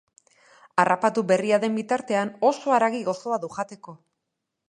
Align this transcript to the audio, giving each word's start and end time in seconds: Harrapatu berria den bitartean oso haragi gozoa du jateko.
Harrapatu 0.83 1.23
berria 1.31 1.59
den 1.65 1.77
bitartean 1.81 2.33
oso 2.51 2.75
haragi 2.77 3.05
gozoa 3.11 3.39
du 3.45 3.53
jateko. 3.59 3.97